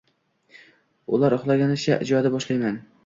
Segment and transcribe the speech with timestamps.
[1.17, 2.81] Ular uxlagachgina, ijodni boshlayman.